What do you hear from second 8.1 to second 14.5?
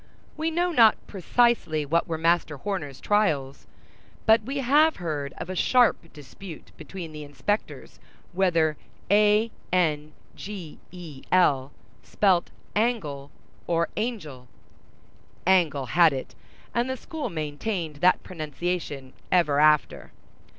whether a n g e l spelt angle or angel.